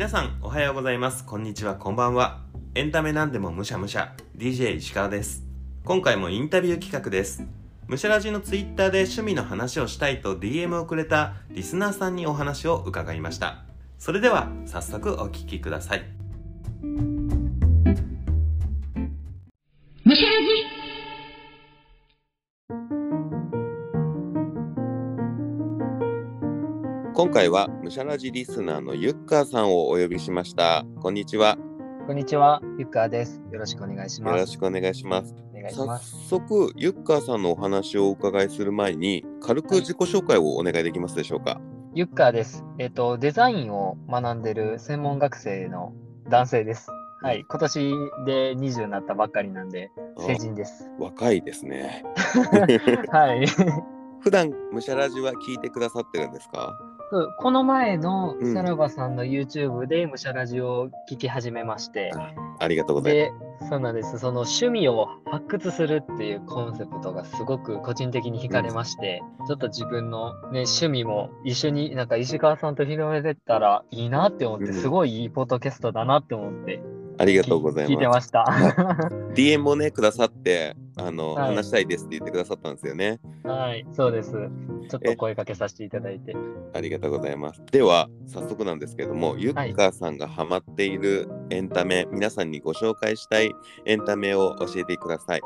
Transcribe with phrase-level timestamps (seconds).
[0.00, 1.26] 皆さんおはようございます。
[1.26, 1.74] こんにちは。
[1.74, 2.40] こんばんは。
[2.74, 4.14] エンタメなんでもむしゃむしゃ。
[4.34, 5.44] DJ 石川です。
[5.84, 7.44] 今回もインタビュー企画です。
[7.86, 13.64] むしゃラジのツイッターで趣味の話をしたいと DM をくれたリスナーさんにお話を伺いました。
[13.98, 16.04] それでは早速お聞きください。
[27.30, 31.56] 今回はむしゃラジリスナーのゆっかーさんをお呼びしましたこんにちは
[32.08, 33.40] こんにちは、ゆっかーです。
[33.52, 34.34] よろしくお願いします。
[34.34, 36.16] よろしくお願いしますお願いし早ます。
[36.28, 41.60] 速ゆっかーさんのお話をお伺いする前に軽く自己紹介をお願いできますでしょうか？
[41.94, 42.64] ゆっかーです。
[42.80, 45.92] えっ、と、デザインを学んでる専門学生の
[46.28, 46.88] 男性です。
[47.22, 47.78] はい、今年
[48.26, 50.90] で20になったばっかりなんで、成人です。
[50.98, 52.02] 若いですね
[53.12, 53.46] はい。
[54.20, 56.76] 普段むしゃラジは聞いてくださってるんですか？
[57.10, 58.54] そうこの前のうん。
[58.54, 62.12] さらばさんの YouTube でむしゃラジオを聞き始めまして、
[62.58, 63.32] ありがとうございで、
[63.68, 64.18] そうなんです。
[64.18, 74.74] その趣味を発掘するっていうコンセプトがすごく個人的に惹かれまして、ちょっと自分の、ね、趣味も一緒になんか石川さんと広めてったらいいなって思って、うん。
[74.74, 76.78] すごいいいポッドキャストだなって思って。
[76.78, 78.44] ますありがとうござい聞いてますました。
[79.34, 84.32] DM もねくださってあの、はい話したいですって言ってくださったんですよねはい、そうです。
[84.32, 86.34] ちょっと声かけさせていただいて。
[86.72, 93.52] ありがとうございますでは早速なんですけどもゆっかーさんがハマっているエンタメ、皆さんにご紹介したい
[93.84, 95.40] エンタメを教えてください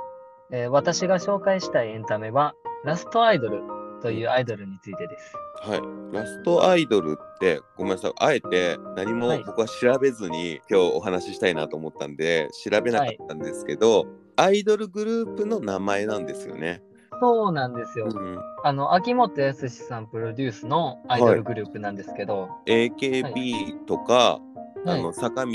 [0.53, 3.62] えー私が紹介したいエンタメは、ラストアイドル
[4.03, 5.34] というアイドルについてです。
[5.60, 8.12] はい、ラストアイドルってごめんなさい。
[8.19, 9.44] あえて何もはい。
[9.44, 16.82] 僕は調べずに今日お話ししたいなと思ったんで調べなかったんですけど、アイドルグループの名前なんですよね。
[17.20, 18.08] そうなんですよ。
[18.10, 24.41] うん、あの、秋元康さんプロデュースのアイドルグループなんですけど、AKB とか、
[24.84, 24.98] はい。
[24.98, 25.52] あの坂道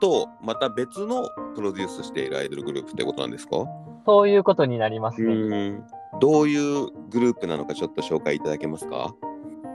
[0.00, 3.66] とまた別のプロデュースしているアイドルグループってことなんですか？
[4.06, 5.82] そういうことになりますね。
[6.16, 9.14] うんどういうグループなのかちょっと紹介いただけますか？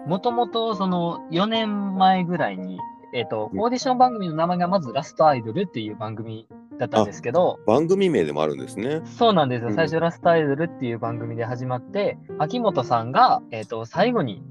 [0.07, 2.79] もともとその4年前ぐらいに、
[3.13, 3.59] えっ、と、うん。
[3.59, 6.47] オーディション番組の名前がまずラストアイドルっていう番組
[6.79, 9.01] だったんですけど、番組名でもあるんですね。
[9.05, 9.69] そうなんですよ。
[9.69, 14.41] うん最初ラストアイドルっていう番組で始まって、秋元さんが、えっ、と、最後に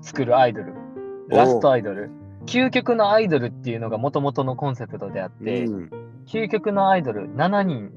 [0.00, 0.74] 作るアイドル、
[1.28, 2.10] ラストアイドル、
[2.46, 5.90] 究極のアイドルっていうのがもともとのコンセプトであって、うん。
[6.26, 7.92] 究極のアイドル7人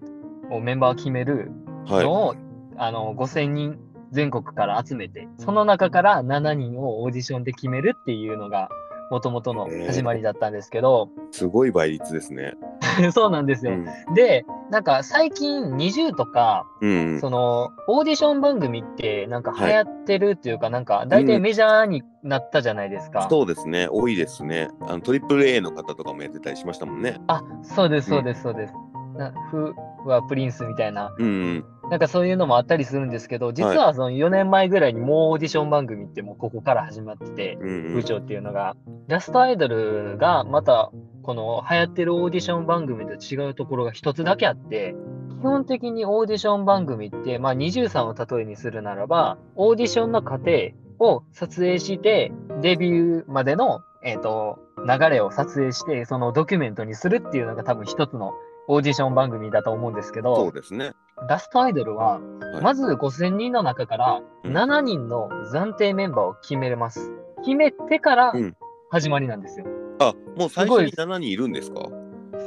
[0.52, 1.52] をメンバーを決める
[1.86, 2.04] はい。
[2.04, 2.36] のを、
[2.80, 3.78] あの、5000人
[4.12, 8.70] 全国から集めて、その中から7人をオーディションで決めるっていうのが、
[9.12, 12.54] もともとの始まりだったんですけど、すごい倍率ですね。
[13.12, 13.74] そうなんですよ。
[13.74, 23.28] うんで、なんか最近20とか、うんその、オーディション番組ってなんか流行ってるっていうか、なんか大体メジャーになったじゃないですか。
[23.30, 24.70] そうですね、多いですね。
[24.82, 27.20] あのトリプル a の方とかもやってたりしましたもんね。
[27.28, 28.74] あ、そうです、そうです、そうです。
[29.18, 29.74] なフ
[30.06, 38.76] はプリンスみたいな、うん、なんかそういうのもあったりするんですけど、実はその4年前ぐらいにもうオーディション番組ってもうここから始まってて、部長っていうのが、
[39.08, 40.92] ラストアイドルがまた
[41.24, 44.96] この流行ってるオーディション番組と違うところが一つだけあって、
[45.40, 58.34] 基本的にオーディション番組って、まあ23を例えにするならば、オーディションの過程を撮影して、デビューまでの、えっ、と、流れを撮影して、そのドキュメントにするっていうのが多分一つの
[58.68, 60.94] オーディション番組だと思うんですけそうど、ですね。
[61.28, 62.22] ラストアイドルは、はい
[62.64, 67.12] まず5000人の中からうん7人の暫定メンバーを決めれます。
[67.44, 68.58] 決めてからうん
[68.90, 69.68] 始まりなんですよ。
[70.00, 71.90] あ、もう最初に7人いるんですか？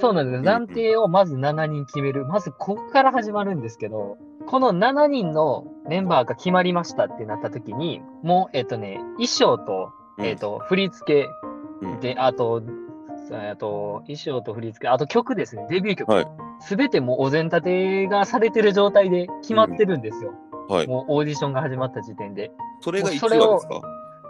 [0.00, 0.38] そうなんです。
[0.38, 2.26] うん暫定をまず7人決める。
[2.26, 4.16] まずここから始まるんですけど、
[4.46, 11.28] この7人のメンバーが決まりましたってなった時に、もう、えっとね、衣装と、うんえっと、振り付
[11.82, 12.60] うんけ、で、あと、
[13.30, 16.26] あと、衣装と振り付け、あと曲ですね、デビュー曲はい。
[16.60, 20.32] すべてもうお膳立てがされてる状態で決まってるんですよ。
[20.68, 20.86] はい。
[20.86, 22.50] もうオーディションが始まった時点で。
[22.80, 23.82] それが1それを話ですか？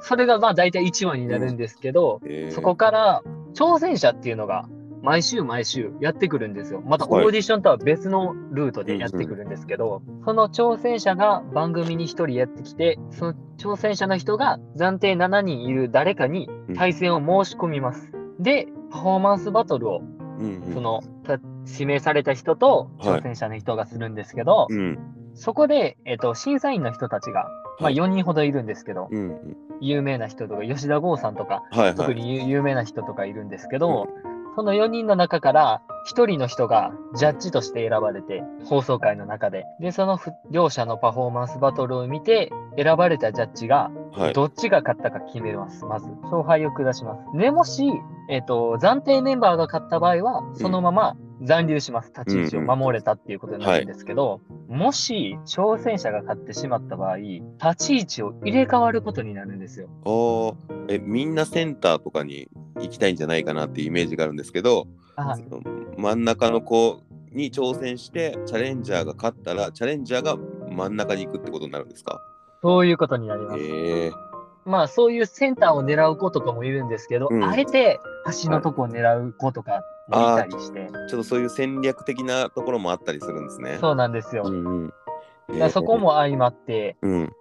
[0.04, 3.22] それがまあ大体1話になるんですけど、えーそこから
[3.54, 4.66] 挑戦者っていうのが
[5.02, 6.80] 毎週毎週やってくるんですよ。
[6.86, 18.10] またオはいーディションとは別のルートでやってくるんですけど、その挑戦者が番組に1人やってきて、その挑戦者の人が暫定7人いる誰かに対戦を申し込みます。
[18.42, 20.02] で、パフォーマンスバトルを
[20.38, 20.74] うんうん。
[20.74, 23.20] その、た指名された人とはい。
[23.20, 24.98] 挑戦者の人がするんですけど、うん。
[25.34, 27.44] そこで、えっと、審査員の人たちが、
[27.78, 27.94] まあはい。
[27.94, 29.56] 4人ほどいるんですけど、うんうん。
[29.80, 31.94] 有名な人とか、吉田剛さんとか、はいはい。
[31.94, 34.08] 特に有有名な人とかいるんですけど、
[34.54, 39.64] その4人の中から一人の人がジャッジとして選ばれて、放送会の中で。
[39.80, 44.32] で、そのふ両者のパフォーマンスバトルを見て、選ばれたジャッジが、はい。
[44.32, 45.84] どっちが勝ったか決めます。
[45.84, 47.38] まず、勝敗を下します。
[47.38, 47.92] で、もし、
[48.28, 52.12] えっ、と、暫定メンバーが勝った場合は、そのまま残留します。
[52.16, 57.42] 立ち位置を守れたっていうことになるんですけど、もし、挑戦者が勝ってしまった場合、立
[57.78, 59.88] ち位置を入れ替わることになるんですよ。
[60.04, 60.54] おー
[60.88, 62.48] え、みんなセンターとかに
[62.80, 64.86] 行きたいんじゃないかなっていうイメージがあるんですけど、
[65.16, 65.60] あその
[65.96, 67.02] 真ん中の子
[67.32, 70.36] に挑戦して、チャレンジャーが勝ったら、チャレンジャーが
[70.70, 72.20] 真ん中に行くってことになるんですか？
[72.62, 73.60] そういうことになります。
[73.60, 74.12] へえ
[74.64, 83.78] まあ、そういうセンターを狙う子とかもいるんですけど、うんあえて端のとこを狙う子とかもいたりして、ちょっとそういう戦略的なところもあったりするんですね。
[83.80, 84.44] そうなんですよ。
[84.46, 84.88] うんうん。
[84.88, 84.94] だ
[85.54, 87.32] からそこも相まって、うん。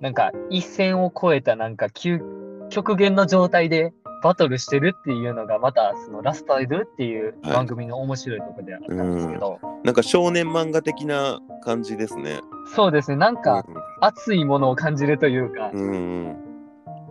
[0.00, 2.20] なんか一線を越えたなんか究
[2.68, 3.92] 極限の状態で
[4.22, 12.40] バトルしてるっていうのがまたそのラストアイドルっていうはい番組の面白いところであったんですけど、なんか少年漫画的な感じですね。
[12.74, 13.64] そうですね、なんか
[14.00, 15.80] 熱いものを感じるというか、うん。
[15.80, 15.94] うんう
[16.30, 16.36] ん。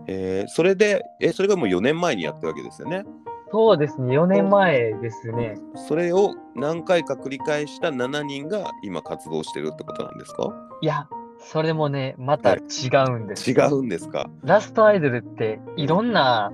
[0.08, 3.04] えー、それで、え、それがもう4年前にやったわけですよね。
[3.52, 5.56] そうですね、4年前ですね。
[5.88, 10.54] それを何回か繰り返した7人が今活動してるってことなんですか？
[10.82, 11.08] いや、
[11.40, 12.60] それもね、また違
[13.10, 13.50] うんです。
[13.50, 14.30] 違うんですか？
[14.44, 16.52] ラストアイドルっていろんな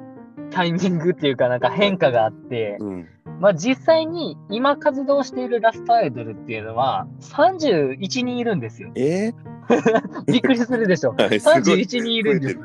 [0.53, 3.07] タイミングっていうかなんか変化があって、うん。
[3.39, 8.91] まあ実際に今活動しているラストアイドルっていうのは31人いるんですよ。
[8.95, 9.33] え？
[10.27, 11.13] びっくりするでしょ。
[11.13, 12.59] ー、 はい、すごい31人いるんです。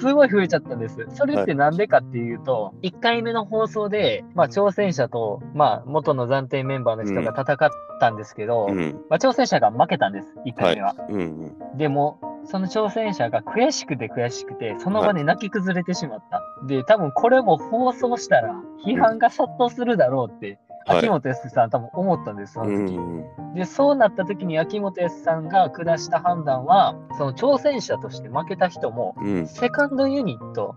[0.00, 1.06] すごい増えちゃったんです。
[1.10, 9.00] それってなんでかっていうと、1回目の放送で、まあ挑戦者と、まあ元の暫定メンバーの人が戦ったんですけど、うん。
[9.08, 10.94] まあ挑戦者が負けたんです、1回目は。
[11.08, 11.24] うんう
[11.74, 11.78] ん。
[11.78, 16.42] でも、その挑戦者が悔しくて悔しくて、その場で泣き崩れてしまった。
[16.66, 18.54] で、多分これも放送したら
[18.84, 20.58] 批判が殺到するだろうって、はい
[20.88, 22.94] 秋元康さん多分思ったんです、その時。
[22.96, 29.46] うんで、そうなった時に秋元康さんが下した判断は、その挑戦者として負けた人も、うん。
[29.46, 30.76] セカンドユニット、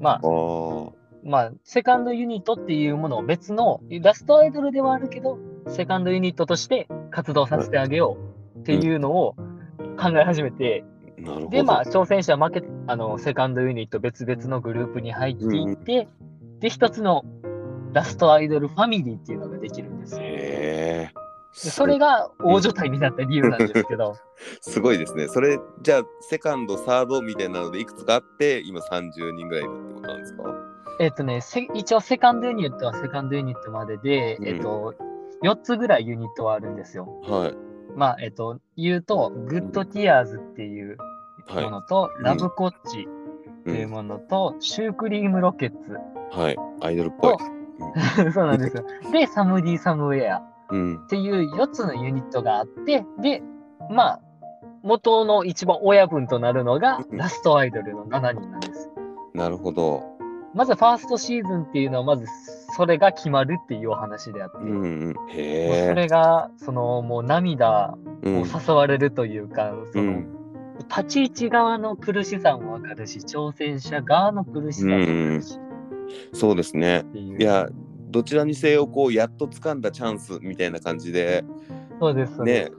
[0.00, 0.92] まあ。
[1.22, 5.38] まあ、セカンドユニットっていうものを別の、ラストアイドルではあるけど、
[5.68, 8.16] セカンドユニットとして活動させてあげよ
[8.56, 9.36] うっていうのを
[9.98, 10.84] 考え始めて。
[11.50, 16.08] で、まあ、挑戦者負け、あの、セカンドユニット別々のグループに入っていって、
[16.60, 17.24] で、一つの
[17.92, 20.20] ラストアイドルファミリーっていうのができるんですよ。
[20.22, 21.14] へえ。
[21.52, 24.14] でそれが大所帯になった理由なんですけど、
[24.62, 25.28] すごいですね。
[25.28, 30.42] それ、じゃあ、セカンド、サードみたいなので、いくつかあって、今30人ぐらいいるってことなんですか？
[31.00, 34.94] えっとね、せ一応セカンドユニットはセカンドユニットまでで、うんえっと、
[35.42, 37.20] 4つぐらいユニットはあるんですよ。
[37.22, 37.54] はい。
[37.96, 41.11] まあ、えっと、言うと、グッドティアーズっていうはい
[41.48, 41.70] も。
[41.70, 43.08] のと、んラブコッチ
[43.64, 45.98] うん、というものと、シュークリームロケッツ。
[46.36, 46.56] はい。
[46.80, 47.36] アイドルっぽい。
[48.32, 48.84] そうなんですよ。
[49.12, 51.06] で、サムディ・サムウェアっうん。
[51.06, 53.42] ていう4つのユニットがあって、で、
[53.90, 54.20] まあ、
[54.82, 58.90] 元の一番親分となるのが、うんラストアイドルの7人なんです。
[59.34, 60.02] なるほど。
[60.54, 62.26] まず、ファーストシーズンっていうのは、まず、
[62.76, 65.14] それが決まるっていうお話であって、うん。
[65.14, 70.41] それが、その、もう涙うんを誘われるというか、その、うん
[70.88, 75.58] 立ち位置側の苦しさもわかるし、挑戦者側の苦しさもわかるし、
[76.32, 77.04] そうですね。
[77.14, 77.38] いう。
[77.38, 77.68] いや、
[78.10, 81.44] どちらにせよ、こう、やっと掴んだチャンスみたいな感じで、
[82.00, 82.70] そうです、ね、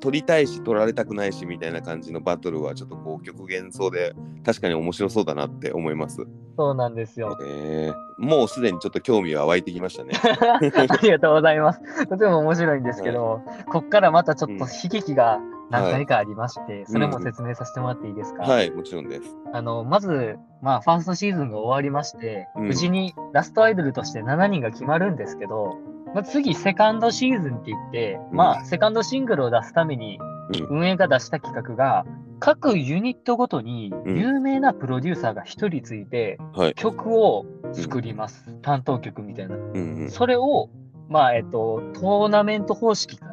[0.00, 4.14] 取りたいし、取られたくないしみたいな感じのバトルは、ちょっとこう、極限そうで、
[4.44, 6.16] 確かに面白そうだなって思います。
[6.16, 6.26] す。
[6.56, 7.38] そうなんですよ。
[7.42, 10.12] えー、もうすでにちょっと興味は湧いてきましたね。
[10.20, 10.58] あ
[11.02, 12.06] りがとうございます。
[12.06, 19.22] とても面白いんですけど、こっからまたちょっと悲劇が何回かありまして、それも説明させてもらっていいですか、はい、もちろんです。
[19.52, 25.76] あの、まず、まあ、ファーストシーズンが終わりまして、うん無事にラストアイドルとして7人が決まるんですけど、
[26.14, 30.18] まあ、次、セカンドシーズンって言って、うんまあ、セカンドシングルを出すために、
[30.58, 32.04] う運営が出した企画が、
[32.40, 36.74] 各ユニットごとにうん有名なプロデューサーが1人ついて、はい。
[36.74, 38.50] 曲を作ります。
[38.62, 39.56] 担当曲みたいな。
[39.56, 40.10] うんうん。
[40.10, 40.70] それを、
[41.08, 43.29] まあ、えっと、トーナメント方式か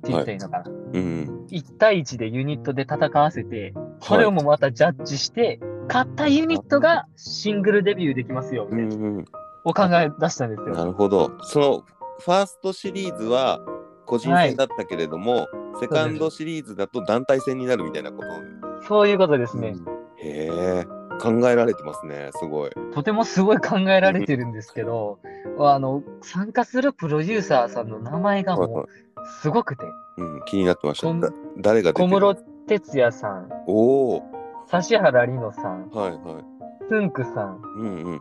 [0.00, 0.64] て言ったらいいのかな。
[0.68, 3.96] うん1対1でユニットで戦わせて、うん。
[4.00, 9.24] それをはいもまたジャッジして、勝ったユニットがシングルデビューできますよ、みたいな、うんうん。
[9.64, 10.86] を考え出したんですなよ。
[10.86, 11.32] るほど。
[11.42, 11.84] その
[12.20, 13.60] ファーストシリーズは
[14.06, 15.48] 個人戦だったけれども、
[15.80, 18.28] セカンドシリーズだと団体戦になるみたいなこと。
[18.86, 19.74] そういうことですね。
[20.16, 20.84] へえ、
[21.20, 22.30] 考えられてますね。
[22.34, 22.70] すごい。
[22.92, 25.18] とてもすごい考えられてるんですけど、
[25.58, 28.88] あの、参加するプロデューサーさんの名前がもう、
[29.40, 29.86] すごくて、
[30.16, 31.06] うん、気になってました。
[31.06, 32.08] こんだ誰が出てる？
[32.08, 32.34] 小室
[32.66, 34.22] 哲哉さん、おお、
[34.72, 36.88] 指原莉乃さん、はいはい。
[36.88, 37.62] つんくさん。
[37.76, 38.20] うんうん。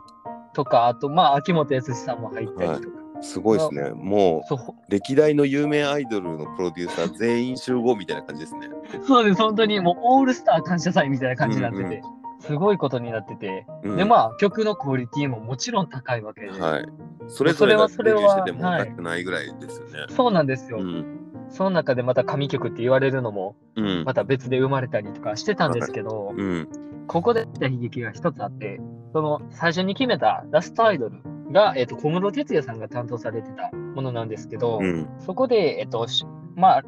[0.54, 3.92] とか、あと、まあ、秋元康さんも入ったりとか、すごいですね。
[3.92, 4.74] もそう、う。
[4.90, 8.70] 歴代の有名アイドルのプロデューサー全員集合みたいな感じですね。
[9.06, 16.86] そうです、本当にもうオールスター感謝祭みたいな感じになってて、うんうんすごいことになってて、うんで、まあ、曲のクオリティももちろん高いわけで、はい。
[17.28, 20.06] それぞれがそれはデビューしててもおはいかしくないぐらいですよね。
[20.10, 20.80] そうなんですよ。
[20.80, 21.20] うん。
[21.50, 24.14] その中でまた神曲って言われるのも、うんま。
[24.14, 26.68] た別で生まれたりとかしてたんですけど、うん。
[27.08, 28.80] ここで起きた悲劇が一つあって、
[29.14, 35.10] その最初に決めたラストアイドルが、えっと小室哲哉さんが担当されてたものなんですけど、うん。
[35.20, 36.84] そこで、えっと、しまあ、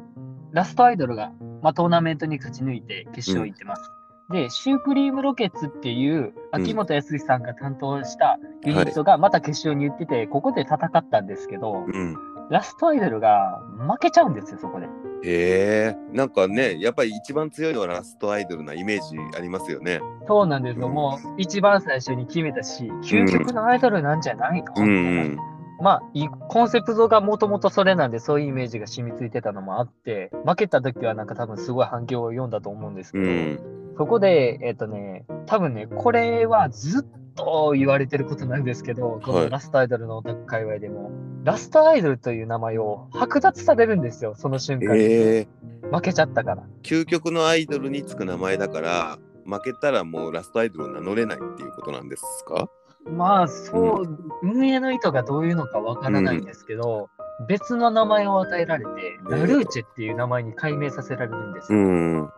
[0.52, 1.32] ラストアイドルが、
[1.62, 3.90] まあ、トーナメントに勝ち抜いて決勝行ってます。
[4.32, 12.16] で、シュークリームロケッツっていう、秋元康さんが担当したユニットがまた決勝に行ってて、ここで戦ったんですけど、うん。
[12.50, 14.86] ラストアイドルが負けちゃうんですよ、そこで。
[15.24, 15.96] へえ。
[16.12, 20.00] なんかね、やっぱり一番強いのはラストアイドルなイメージありますよね。
[20.26, 20.88] そうなんですよ。
[20.88, 25.38] うんもう一番最初に決めたし、究極のアイドルなんじゃないの、うんうん。
[25.80, 33.81] まあ、いコンセプトがもともとそれなんで、そういうイメージが染みついてたのもあって、負けた時はなんか多分すごい反響を読んだと思うんですけど、うん。
[34.02, 41.12] そこで、えっ、とね、多分ね、これはずっと言われてることなんですけど、こはいのラストアイドルのオタク界隈でも、
[41.44, 45.04] ラストアイドルという名前を剥奪されるんですよ、その瞬間に。
[45.04, 45.48] ええ。
[45.92, 46.64] 負けちゃったから。
[46.82, 52.68] 究極のアイドルにつく名前だから、負けたらもうラストアイドルを名乗れないっていうことなんですか？
[53.08, 57.08] まあ、そう、運営の意図がどういうのかわからないんですけど、
[57.46, 58.90] 別の名前を与えられて、
[59.28, 61.82] ラルーチェっていう名前に改名させられるんですうよ。
[62.24, 62.32] ん。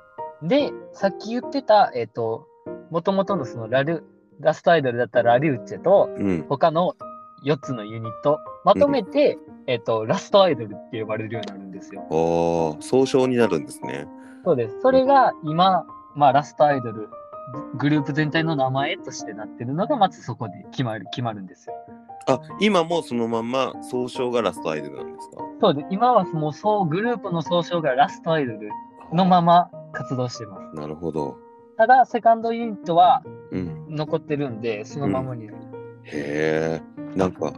[0.45, 2.47] で、さっき言ってた、えっ、と、
[2.91, 4.05] もともとのそのラル、
[4.41, 6.47] ラストアイドルだったラリューチェと、うん。
[6.49, 6.95] 他の
[7.47, 12.03] 4つのユニット、まとめて、えっ、と、ラストアイドルって呼ばれるようになるんですよ。
[12.11, 14.07] ああ、総称になるんですね。
[14.45, 14.81] そうです。
[14.83, 17.09] それが今、まあ、ラストアイドル、
[17.79, 21.75] グループ全体の名前としてなってるのが、まずそこで決まる、決まるんですよ。
[22.27, 25.37] あ、今もそのまんま総称がラストアイドルなんですか？
[25.61, 25.87] そうです。
[25.91, 28.71] 今はもうそう、グループの総称がラストアイドル
[29.13, 30.77] のまま活動してます。
[30.77, 31.37] なるほど。
[31.77, 33.87] ただ、セカンドユニットはうん。
[33.89, 35.59] 残ってるんで、そのままになる。
[36.05, 37.17] へえ。
[37.17, 37.53] なんか、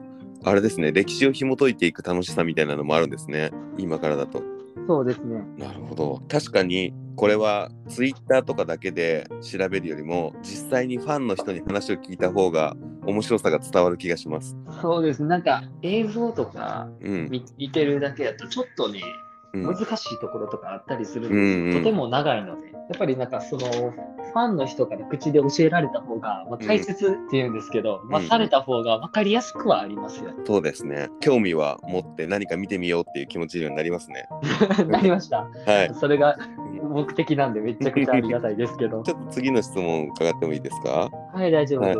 [0.44, 3.50] あれですね、歴史を紐解いていく楽しさみたいなのもあるんですね。
[3.78, 4.42] 今からだと。
[4.86, 5.42] そうですね。
[5.56, 6.22] なるほど。
[6.28, 12.76] 確かに、これはツイッターとかだけで調べるよりも、実際にファンの人に話を聞いた方が
[13.06, 14.56] 面白さが伝わる気がします。
[14.82, 15.24] そうです。
[15.24, 19.25] なんか、映像とか見てるだけだと、ちょっとね、うん
[19.62, 30.32] 難しいところとかあったりするんうんです、うんとても長いので、やっぱりなんかその、ファンの人から口で教えられた方が、まあ、大切っていうんですけど、まあ、うんされた方が分かりやすくはありますよ。
[30.46, 31.08] そうですね。
[31.20, 34.28] 興味は持って何か見てみようっていう気持ちにはなりますね。
[34.88, 35.48] なりました。
[35.66, 35.94] はい。
[35.94, 36.36] それが
[36.82, 39.02] 目的なんでめちゃくちゃありがたいですけど。
[39.02, 41.10] ちょっと次の質問伺ってもいいですか？
[41.32, 41.98] はい、大丈夫です。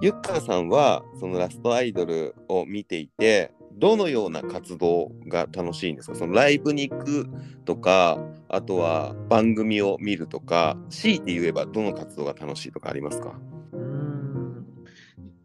[0.00, 6.16] ゆっかーさんはそのラストアイドルを見ていてどのような活動が楽しいんですか？
[6.16, 7.26] そのライブに行く
[7.64, 8.18] とか
[8.48, 13.34] あとは番組を見るとか強いて言えばどの活動が楽しいとかありますか？
[13.72, 14.66] うーん。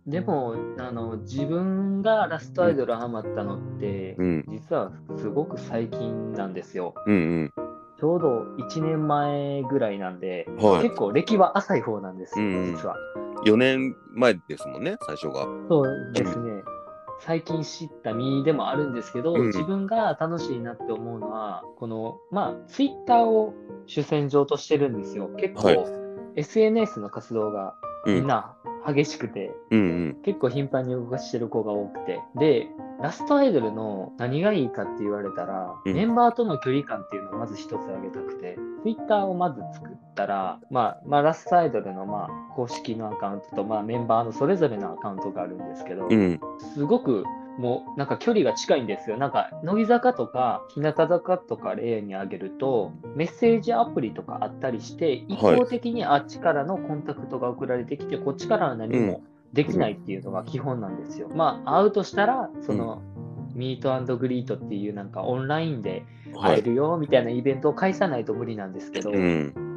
[0.05, 4.45] でもあの、自分がラストアイドルハマったのって、うん。
[4.49, 6.93] 実はすごく最近なんですよ。
[7.07, 7.53] うん
[7.99, 10.81] ちょうど1年前ぐらいなんで、はい。
[10.81, 12.95] 結構歴は浅い方なんですよ、うん実は。
[13.17, 15.45] うん4年前ですもんね最初が。
[15.69, 16.63] そうですね。
[17.25, 19.47] 最近知った身でもあるんですけど、うん。
[19.47, 23.53] 自分が楽しいなって思うのは、この、まあ、ツイッターを
[23.87, 25.29] 主戦場としてるんですよ。
[25.37, 25.77] 結構、はい。
[26.35, 27.75] SNS の活動が
[28.05, 28.15] うん。
[28.15, 30.17] みんな激しくて、うんうん。
[30.23, 32.19] 結構頻繁に動かしてる子が多くて。
[32.35, 32.67] で、
[33.01, 35.93] ラストアイドルの何がいいかって言われたら、うん。
[35.93, 46.39] メンバーとの距離感っていうのをまず一つ挙げたくて、Twitter をまず作ったら、まあ、まあ、ラストアイドルのまあ公式のアカウントと、まあ、メンバーのそれぞれのアカウントがあるんですけど、うん。
[46.73, 47.23] すごく
[47.57, 49.17] もうなんか距離が近いんですよ。
[49.17, 59.21] なんか乃木坂とか日向坂とか例に挙げるとメッセージアプリとかあったりして一方的にあっちからのコンタクトが送られてきて、こっちからは何も
[59.53, 61.29] できないっていうのが基本なんですよ。
[61.29, 63.01] まあ会うとしたらその、
[63.53, 69.72] ミートグリートっていうなんかオンラインではい会えるよみたいなイベントを返さないと無理なんですけど、うんその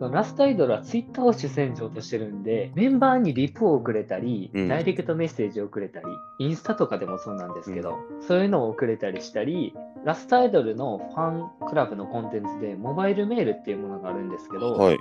[0.00, 4.68] ラストアイドルはツイッターを主戦場としてるんで、メンバーにリプを送れたり、うん。
[4.68, 6.06] ダイレクトメッセージを送れたり、
[6.38, 9.74] インスタとかでもそうなんですけど、そういうのを送れたりしたり、
[10.04, 14.98] ラストアイドルのファンクラブのコンテンツで、モバイルメールっていうものがあるんですけど、はい。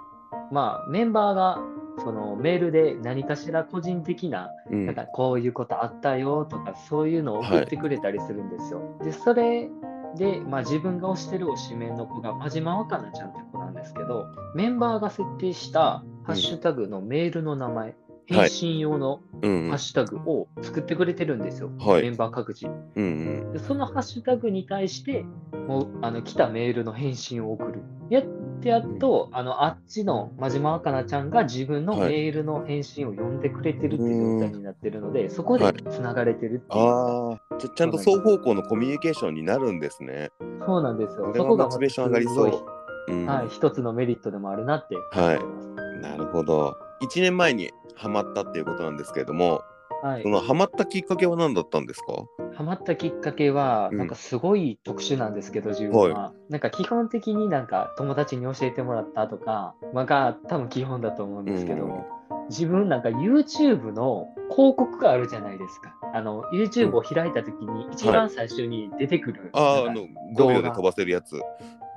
[0.51, 1.59] まあ、メンバーが
[1.99, 4.85] そのメールで何かしら個人的な、うん。
[4.85, 8.81] なんかこういうことあったよとか、そういうのを送ってくれたりするんですよ。
[9.03, 9.69] で、それ
[10.15, 13.56] で、まあ、自分が推してる推しメンの子が、真島若菜ちゃんって
[13.87, 17.95] ですけど、メンバーが設定したハッシュタグのメールの名前
[18.27, 21.71] 返信用のうんうんハッシュタグを作ってくれてるんですよ。
[21.79, 22.67] はいメンバー各自。
[22.67, 25.25] うんうんでそのハッシュタグに対して、
[25.67, 27.81] もうあの来たメールの返信を送る。
[28.09, 28.23] やっ
[28.61, 36.83] てやっと、あのあっちの真島あかなちゃんが自分のメはいールの返信を読んでくれてるっていう状態になってるので、そこでつながれてるっていう。
[36.83, 40.31] ああじゃちゃんと双方向のコミュニケーションになるんですね。
[40.65, 41.31] そうなんですよ。
[41.35, 42.47] そこがはモチベーション上がりそ。
[42.47, 42.76] う。
[43.07, 45.99] うんはい、一つのメリットでもあるなって感じてます。
[46.01, 46.77] なるほど。
[47.01, 49.61] 1年前にハマったっていうことなんですけれども、
[50.01, 50.29] はいそ。
[50.29, 52.13] のハマったきっかけは何だったんですか？
[52.55, 56.33] ハマったきっかけは、うんなんかすごい特殊なんですけど、自分は。
[56.49, 62.03] なんか基本的になんか友達に教えてもらったとか、まあが多分基本だと思うんですけど、うん
[62.49, 65.93] 自分なんか YouTube の広告があるじゃないですか。
[66.13, 71.41] あの、YouTube を開いた時に一番最初に出てくる、ああ、あなんかの、動画5秒で飛ばせるやつ。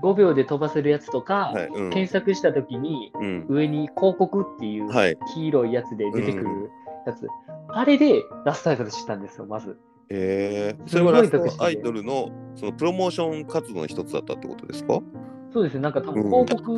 [0.02, 1.66] 5秒で飛ばせるやつとか、はい。
[1.66, 1.90] うん。
[1.90, 3.46] 検索した時にうん。
[3.48, 5.18] 上に広告っていうはい。
[5.34, 6.70] 黄色いやつで出てくる
[7.06, 7.26] やつ。
[7.68, 9.78] あれでラストアイドル知ったんですよ、まず。
[10.12, 15.00] えー、それはラストアイドルのそのプロモーション活動の一つだったってことですか？
[15.52, 16.72] そうですね、なんか多分うん広告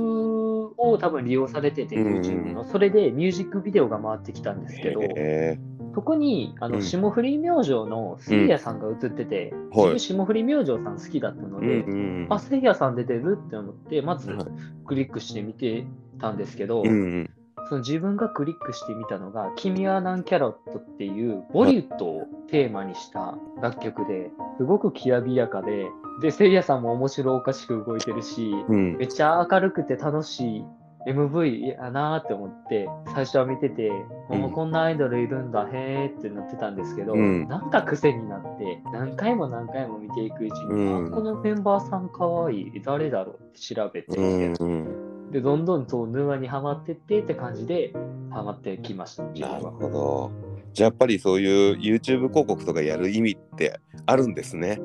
[0.77, 2.65] を多分利用されてて、うん YouTube の。
[2.65, 5.59] それでミュージックビデオが回ってきたんですけど、え
[5.95, 11.67] そこにあのうん霜降り明星のせいやさんが映ってて、はい自分霜降り明星さん好きだったのー。
[11.67, 14.47] で、うんうんあ、せいやさん出てるって思って、まずはい
[14.87, 15.85] クリックしてみて
[16.21, 17.31] たんですけど、うんうん。
[17.73, 25.87] その自分がクリックしてみたのが、君はナンキャロットっていうボリュットをテーマにした楽曲で、すごくきらびやかで、
[26.21, 28.99] で、せいやさんも面白おかしく動いてるし、うん。
[28.99, 30.65] めっちゃ明るくて楽しい
[31.07, 33.91] MV やなーって思って、最初は見てて、
[34.29, 34.41] うん。
[34.41, 37.49] もうこんなアイドルいるんだ、へーってなってたんですけど、うん。
[37.49, 41.07] なんか癖になって、何回も何回も見ていくうちに、うん。
[41.07, 45.12] あこのメンバーさんかわいい、誰だろうって調べて、うんうん。
[45.33, 47.93] で、どんどんそう沼にはまってってって感じで、
[48.31, 49.65] はまってきました、自なる。
[49.65, 50.31] ほど。
[50.75, 54.81] じゃあやっぱりそういう YouTube 広告とかやる意味ってあるんですね。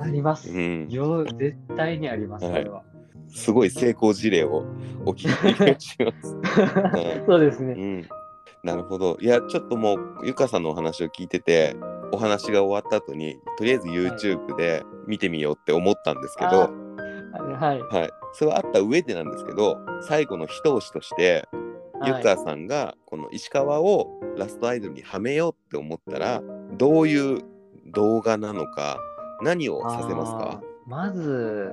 [0.00, 0.50] あります。
[0.50, 0.88] うん。
[0.88, 2.82] よ絶対にあります、はいそれは。
[3.28, 4.64] すごい成功事例を
[5.04, 6.36] お聞きします。
[6.36, 7.74] う んそうですね。
[7.74, 8.08] うん、
[8.64, 9.18] なるほど。
[9.20, 11.76] いや、ちょっともう、ゆかさんのお話を聞いてて、
[12.12, 16.70] お話が終わった後に、とりあえず YouTube で見てみようって思ったんですけど、あ
[17.34, 17.82] あれはい。
[17.82, 18.10] はい。
[18.32, 21.48] それはあった上でなんですけど、最後の一押しとして、
[22.04, 22.22] ゆはい。
[22.22, 27.42] かさんがこの石川をラストアイドルにはめようって思ったら、どういう
[27.86, 28.98] 動画なのか、
[29.42, 30.60] 何をさせますか？
[30.86, 31.72] まず、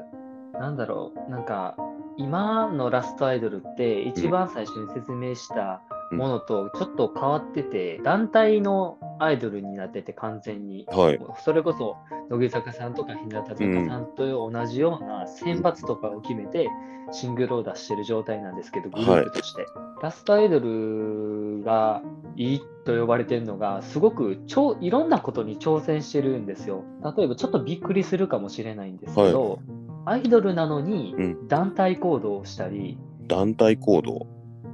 [0.53, 1.75] なんだろう、なんか、
[2.17, 5.81] 今のラストアイドルって、一番最初に説明した
[6.15, 10.85] ものとちょっと変わってて、団体のアイドルになってて、完全に。
[10.87, 11.19] はい。
[11.43, 11.97] それこそ、
[12.29, 16.69] 乃木坂さんとか日向坂さんと同じような選抜とかを決めて、
[17.11, 19.65] シングルを出してる状態なんですけど、グループとして。
[20.01, 22.01] ラストアイドルが
[22.35, 26.83] いいと呼ばれてるのが、すごくちょいろんなことに挑戦してるんですよ。
[27.17, 29.59] 例えば、ちょっとびっくりするかもしれないんですけど、
[30.05, 32.97] アイドルなのにうん団体行動をしたり、
[33.27, 34.27] 団体行動。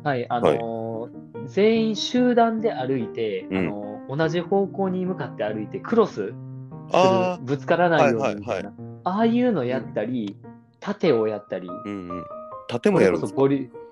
[0.04, 0.81] はい、あのー
[1.54, 3.58] 全員集団で歩いて、うん。
[3.58, 6.34] あのー同じ方向に向かって歩いて、クロスする
[6.92, 8.64] あぶつからないようはいはいにみたい。
[8.64, 8.74] な、
[9.06, 10.36] ああいうのやったり、
[10.82, 12.26] 盾をやったり、うんうん。
[12.68, 13.42] 盾もやるんですか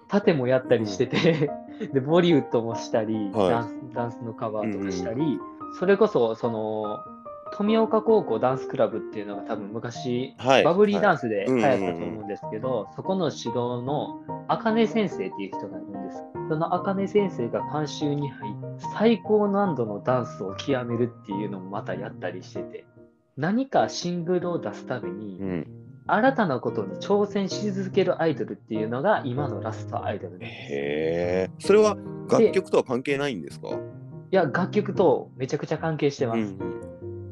[0.10, 1.50] 盾もやったりしてて、
[1.94, 3.50] でボリウッドもしたり、はい。
[3.50, 5.40] ダンスダンスのカバーとかしたり、
[5.80, 7.00] それこそその
[7.54, 10.64] 富岡高校ダンスクラブっていうのが多分昔、はい。
[10.64, 11.20] バブリーダンス。
[11.20, 16.24] スで流行ったと思うんですけど、そこの指導の茜先生っていう人がいるんです。
[16.48, 22.86] その茜先生が監修に入って、最高難度のダンスを極めるっていうのもまたやったりしてて、
[23.36, 25.68] 何かシングルを出すために、うん。
[26.08, 30.52] 新たなことに挑戦し続けるアイドルっていうのが今のラストアイドルです。
[30.52, 31.50] へえ。
[31.60, 31.98] それは
[32.32, 33.68] 楽曲とは関係ないんですか？
[33.68, 33.76] い
[34.32, 36.40] や、楽曲とめちゃくちゃ関係してます。
[36.40, 36.89] うん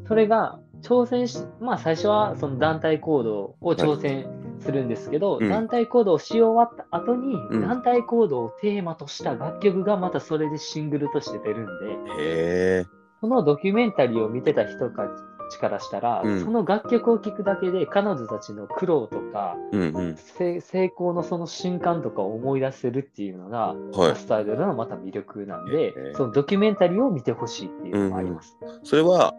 [0.08, 4.28] それが挑戦し、まあ最初はその団体行動を挑戦
[4.60, 12.86] するんですけど、うん団体行動をし終わった後に、うん団体行動をテーマとした楽曲がまたそれでシングルとして出るんで。
[13.20, 15.10] そのドキュメンタリーを見てた人た
[15.50, 20.16] ちからしたら、うんその楽曲を聴くだけで彼女たちの苦労とか、うんうん。
[20.18, 24.16] せ成功のその瞬間とかを思い出せるっていうのが、はいラ。
[24.16, 28.56] ストアイドルのまた魅力なんで、そのドキュメンタリーを見てほしいっていうのもあります。
[28.84, 29.34] それは、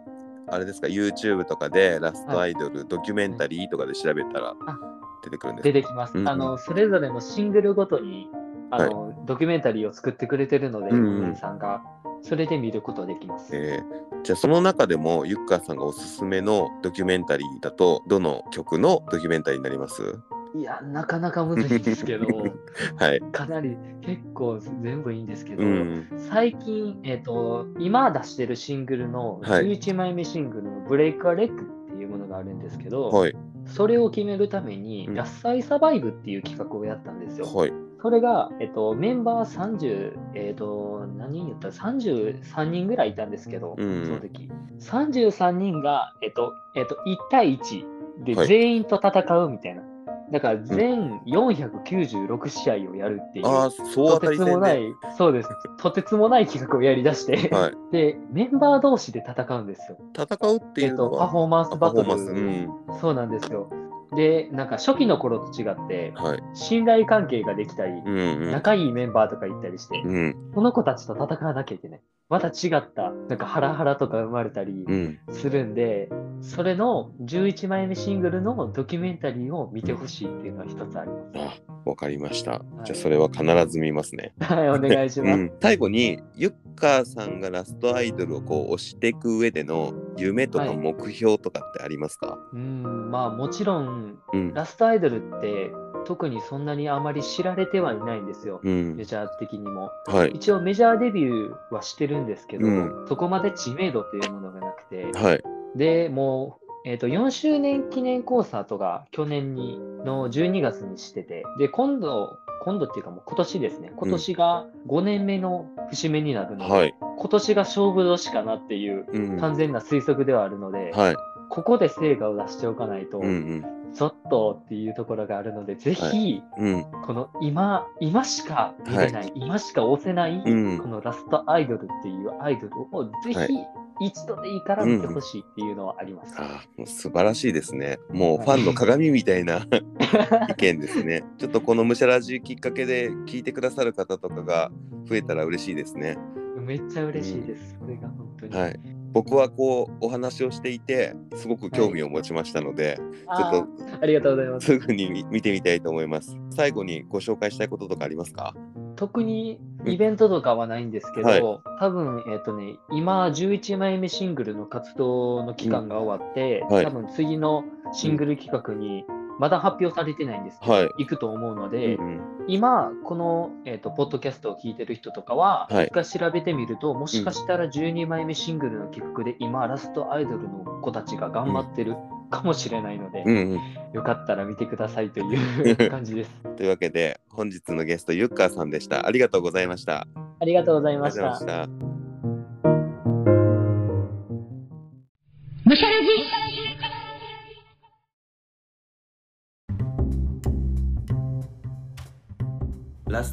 [0.51, 4.79] あれですか、YouTube とかでラストアイドル、ドキュメンタリーとかで調べたらあ
[5.23, 5.73] 出てくるんですか？
[5.73, 6.13] 出てきます。
[6.15, 6.29] うんうん。
[6.29, 8.29] あの、それぞれのシングルごとに、
[8.71, 11.35] あの、ドキュメンタリーを作ってくれてるので、うんうん。
[11.35, 11.81] さんが、
[12.21, 13.55] それで見ることできます。
[13.55, 20.19] えーじゃあその中でもゆっかさんがおすすめのドキュメンタリーだとどの曲のドキュメンタリーになります？
[20.55, 22.25] いや、なかなかむずいんですけど、
[22.97, 23.21] はい。
[23.31, 26.07] かなり結構全部いいんですけど、うん。
[26.17, 33.35] 最近、えっ、と、今出してるシングルのはい11枚目シングルのブレイクアレッグっていうものがあるんですけど、はい。
[33.65, 37.45] それを決めるために、うん野菜サバイブっていう企画をやったんですよ。
[37.45, 37.73] はい。
[38.01, 41.67] それが、えっと、メンバー30、えっと、何人言った？
[41.67, 44.49] ら33人ぐらいいたんですけど、うんその時。
[44.79, 49.83] 33人が、えっと、えっと、1対1ではい全員と戦うみたいな。
[50.31, 53.47] だから全496試合をやるっていう。
[53.47, 55.49] ああ、総とてつもないで。、そうです。
[55.79, 57.73] とてつもない企画をやり出して、はい。
[57.91, 59.97] で、メンバー同士で戦うんですよ。
[60.15, 62.07] 戦うっていえっと、パうのは、フォーマンスバトル。
[62.07, 63.69] パフォーマンスそうなんですよ。
[64.15, 66.43] で、なんか初期の頃と違って、はい。
[66.53, 68.51] 信頼関係ができたり、うんうん。
[68.51, 70.51] 仲いいメンバーとかいったりして、うん。
[70.53, 72.01] この子たちと戦わなきゃいけない。
[72.29, 75.19] また違った、なんかハラハラとか生まれたりうん。
[75.31, 76.09] するんで、
[76.41, 81.63] それの11枚目シングルのドキュメンタリーを見てほしいっていうのは一つあります。
[81.67, 82.61] あ、わかりました。
[82.85, 84.33] じゃあ、それは必ず見ますね。
[84.39, 85.39] はい、お願いします。
[85.39, 95.71] うん、最後にゆっかーさんがラストアイドルをこう推していく上での夢とかはい目標とかってありますか、うん、まあもちろん、うんラストアイドルって
[96.05, 98.59] 特にそんなにあまり知られてはいないんですよ。
[98.63, 98.95] うん。
[98.95, 99.91] メジャー的にも。
[100.05, 100.31] はい。
[100.31, 103.05] 一応メジャーデビューはしてるんですけど、うん。
[103.07, 105.43] そこまで知名度っていうものがなくて、はい。
[105.75, 116.95] で、もう、えっ、と、4周年記念コンサートが去年に、の12月にしてて、で、今度、今度っていうかもう今年ですね、今年が5年目の節目になるので、はい。
[116.99, 119.39] 今年が勝負年かなっていううん。
[119.39, 121.15] 完全な推測ではあるので、はい
[121.49, 123.65] ここで成果を出しておかないと、うんうん。
[123.93, 126.85] ちょっとっていうところがあるので、ぜひ、うん。
[127.05, 130.77] この今、今しか見れない、今しか押せない、うん。
[130.77, 133.47] このラストアイドルっていうアイドルをぜはい。
[133.47, 133.53] ひ
[134.01, 136.33] 一度でいいから見てほしいっていうのはあります。
[136.37, 137.99] あーもう素晴らしいですね。
[138.09, 139.65] もうファンの鏡みたいな
[140.49, 141.23] 意見ですね。
[141.37, 144.71] ちょっとこのむしゃらじきっかけで聞いてくださる方とかが
[145.05, 146.17] 増えたら嬉しいですね。
[146.61, 147.75] めっちゃ嬉しいです。
[147.77, 148.55] これが本当に。
[148.55, 153.67] はい僕はこうお話をしていてすごく興味を持ちましたので、ちょっと
[154.01, 154.67] ありがとうございます。
[154.67, 156.37] すぐに見見てみたいと思います。
[156.51, 158.53] 最後にご紹介したいこととかありますか？
[158.95, 161.41] 特にイベントとかはないんですけど、はい。
[161.79, 166.85] 多分、えっ、とね、今11枚目シングルの活動の期間が終わって、はい。
[166.85, 169.05] 多分次のシングル企画に
[169.39, 170.89] まだ発表されてないんですけど、はい。
[170.99, 175.85] 行くと思うので、うん今、この、えー、とポッドキャストを聞いてる人とかは、はい。
[175.85, 181.95] 一回調べてみると、もしかしたら12枚目シングルの企画で、今、ラストアイドルの子たちが頑張ってる
[182.31, 183.59] かもしれないので、うんうん。
[183.93, 186.43] よかったら見てくださいという 感じです。
[186.57, 189.05] というわけで本日のゲストゆっかーさんでした。
[189.05, 190.07] ありがとうございました。
[190.39, 191.88] ありがとうございました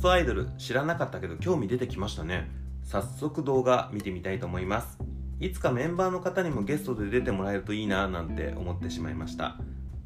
[0.07, 2.49] スアイドル知らなかったけど興味出てきましたね。
[2.85, 4.99] 早速動画見てみたいと思います。
[5.41, 9.57] いつかメンバーの方にもゲストで出てもらえるといいななんて思ってしまいました。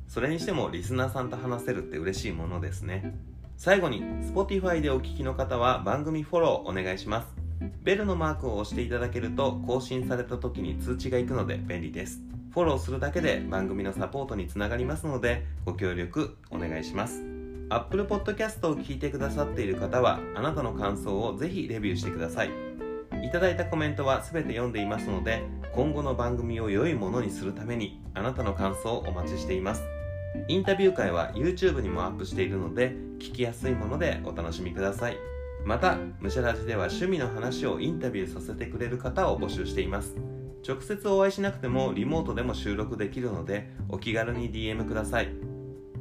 [0.09, 3.15] それにしてもリスナーさんと話せるって嬉しいものですね。
[3.59, 7.29] 最後に Spotify でお聞きの方は番組フォローお願いします。
[7.83, 12.23] ベルのマークを押していただけると更新された時に通知がいくので便利です。
[12.55, 17.30] フォローするだけで番組のサポートにつながりますのでご協力お願いします。
[17.73, 22.51] Apple Podcast を聞いてくださっている方はあなたの感想をぜひレビューしてください。
[23.23, 29.85] いただいたコメントは全て読んでいますので今後の番組を良いものにするためにあなたの感想をお待ちしています。
[30.49, 35.17] インタビュー会は YouTube にもアップしているので聞きやすいものでお楽しみください。
[35.65, 40.17] またむしゃらじでは趣味の話をインタビューさせてくれる方を募集しています。
[40.67, 45.50] 直接お会いしなくてもリモートでも収録できるのでお気軽に DM ください。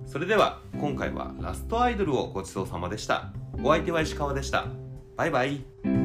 [0.09, 3.31] それでは今回はラストアイドルをごちそうさまでした。
[3.63, 4.65] お相手は石川でした。
[5.15, 5.98] バイバイ。